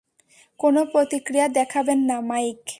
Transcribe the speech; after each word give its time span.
কোনো 0.59 0.81
প্রতিক্রিয়া 0.85 1.47
দেখাবেন 1.49 1.99
না, 2.09 2.17
মাইক। 2.29 2.61